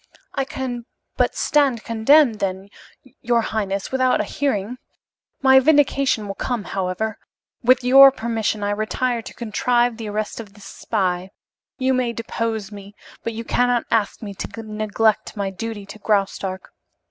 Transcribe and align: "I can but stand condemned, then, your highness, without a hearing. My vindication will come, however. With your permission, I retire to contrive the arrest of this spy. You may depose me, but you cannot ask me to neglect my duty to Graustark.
"I 0.33 0.45
can 0.45 0.87
but 1.15 1.35
stand 1.35 1.83
condemned, 1.83 2.39
then, 2.39 2.69
your 3.21 3.41
highness, 3.41 3.91
without 3.91 4.19
a 4.19 4.23
hearing. 4.23 4.79
My 5.43 5.59
vindication 5.59 6.25
will 6.27 6.33
come, 6.33 6.63
however. 6.63 7.19
With 7.61 7.83
your 7.83 8.09
permission, 8.11 8.63
I 8.63 8.71
retire 8.71 9.21
to 9.21 9.33
contrive 9.35 9.97
the 9.97 10.09
arrest 10.09 10.39
of 10.39 10.53
this 10.55 10.65
spy. 10.65 11.29
You 11.77 11.93
may 11.93 12.13
depose 12.13 12.71
me, 12.71 12.95
but 13.23 13.33
you 13.33 13.43
cannot 13.43 13.85
ask 13.91 14.23
me 14.23 14.33
to 14.33 14.63
neglect 14.63 15.37
my 15.37 15.51
duty 15.51 15.85
to 15.85 15.99
Graustark. 15.99 16.71